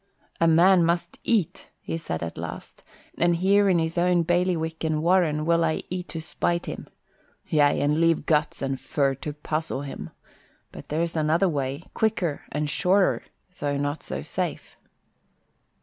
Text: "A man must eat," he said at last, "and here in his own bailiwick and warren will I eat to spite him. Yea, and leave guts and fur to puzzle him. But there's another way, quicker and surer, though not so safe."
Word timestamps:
"A 0.39 0.47
man 0.47 0.83
must 0.83 1.19
eat," 1.23 1.69
he 1.79 1.95
said 1.95 2.23
at 2.23 2.35
last, 2.35 2.81
"and 3.19 3.35
here 3.35 3.69
in 3.69 3.77
his 3.77 3.99
own 3.99 4.23
bailiwick 4.23 4.83
and 4.83 5.03
warren 5.03 5.45
will 5.45 5.63
I 5.63 5.83
eat 5.91 6.07
to 6.07 6.19
spite 6.19 6.65
him. 6.65 6.87
Yea, 7.45 7.79
and 7.81 8.01
leave 8.01 8.25
guts 8.25 8.63
and 8.63 8.79
fur 8.79 9.13
to 9.13 9.31
puzzle 9.31 9.83
him. 9.83 10.09
But 10.71 10.89
there's 10.89 11.15
another 11.15 11.47
way, 11.47 11.83
quicker 11.93 12.41
and 12.51 12.67
surer, 12.67 13.21
though 13.59 13.77
not 13.77 14.01
so 14.01 14.23
safe." 14.23 14.75